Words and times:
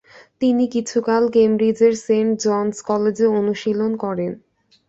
তিনি 0.41 0.63
কিছুকাল 0.67 1.23
কেমব্রিজের 1.35 1.93
Saint 2.05 2.33
Jones 2.45 2.75
কলেজে 2.89 3.25
অনুশীলন 3.39 3.91
করেন। 4.03 4.31